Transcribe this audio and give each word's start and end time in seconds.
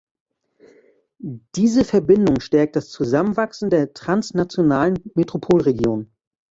Diese 1.19 1.85
Verbindung 1.85 2.39
stärkt 2.39 2.75
das 2.75 2.89
Zusammenwachsen 2.89 3.69
der 3.69 3.93
transnationalen 3.93 4.95
Metropolregion. 5.13 6.09